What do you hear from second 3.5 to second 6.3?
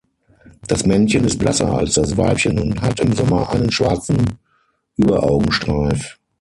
einen schwarzen Überaugenstreif.